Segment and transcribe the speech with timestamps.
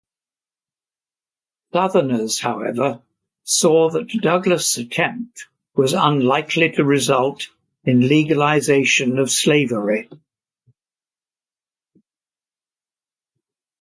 [1.73, 3.03] Southerners, however,
[3.43, 7.49] saw that Douglas' attempt was unlikely to result
[7.83, 10.09] in legalization of slavery.